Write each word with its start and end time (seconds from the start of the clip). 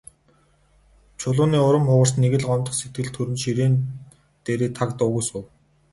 Чулууны 1.19 1.59
урам 1.67 1.83
хугарч, 1.89 2.11
нэг 2.21 2.33
л 2.39 2.45
гомдох 2.49 2.75
сэтгэл 2.77 3.09
төрөн 3.15 3.37
ширээн 3.41 3.73
дээрээ 4.43 4.71
таг 4.77 4.89
дуугүй 4.99 5.23
суув. 5.29 5.45